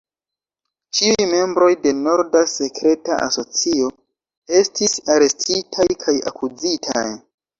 [0.99, 3.91] Ĉiuj membroj de "Norda Sekreta Asocio"
[4.61, 7.07] estis arestitaj kaj akuzitaj.